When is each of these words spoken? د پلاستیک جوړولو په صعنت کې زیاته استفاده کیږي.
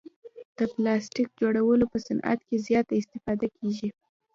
د 0.57 0.59
پلاستیک 0.73 1.29
جوړولو 1.41 1.85
په 1.91 1.97
صعنت 2.05 2.39
کې 2.47 2.63
زیاته 2.67 2.93
استفاده 3.01 3.47
کیږي. 3.57 3.89